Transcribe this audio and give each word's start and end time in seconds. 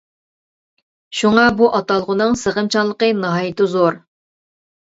شۇڭا 1.17 1.43
بۇ 1.59 1.69
ئاتالغۇنىڭ 1.81 2.35
سىغىمچانلىقى 2.45 3.13
ناھايىتى 3.21 3.71
زور. 3.77 4.03